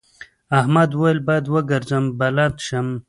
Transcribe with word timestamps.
احمد 0.59 0.89
وويل: 0.93 1.19
باید 1.27 1.45
وګرځم 1.53 2.03
بلد 2.19 2.55
شم. 2.67 2.87